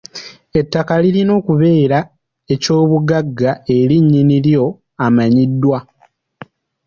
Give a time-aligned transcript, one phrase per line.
[0.59, 1.99] Ettaka lilina okubeera
[2.53, 4.65] ekyobugagga eri nnyini lyo
[5.05, 5.79] amanyiddwa.